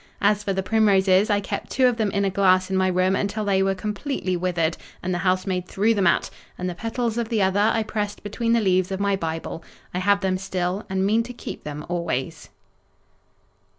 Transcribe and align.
As 0.19 0.41
for 0.43 0.51
the 0.51 0.63
primroses, 0.63 1.29
I 1.29 1.39
kept 1.41 1.69
two 1.69 1.85
of 1.85 1.97
them 1.97 2.09
in 2.09 2.25
a 2.25 2.31
glass 2.31 2.71
in 2.71 2.75
my 2.75 2.87
room 2.87 3.15
until 3.15 3.45
they 3.45 3.61
were 3.61 3.75
completely 3.75 4.35
withered, 4.35 4.75
and 5.03 5.13
the 5.13 5.19
housemaid 5.19 5.67
threw 5.67 5.93
them 5.93 6.07
out; 6.07 6.31
and 6.57 6.67
the 6.67 6.73
petals 6.73 7.19
of 7.19 7.29
the 7.29 7.43
other 7.43 7.69
I 7.71 7.83
pressed 7.83 8.23
between 8.23 8.53
the 8.53 8.61
leaves 8.61 8.91
of 8.91 8.99
my 8.99 9.15
Bible—I 9.15 9.99
have 9.99 10.21
them 10.21 10.39
still, 10.39 10.87
and 10.89 11.05
mean 11.05 11.21
to 11.21 11.33
keep 11.33 11.63
them 11.65 11.85
always. 11.87 12.49